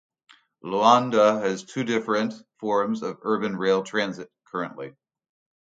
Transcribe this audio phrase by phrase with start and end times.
[0.63, 4.95] Luanda has two different forms of urban rail transit currently.